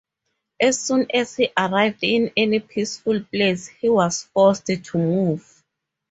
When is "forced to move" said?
4.33-5.63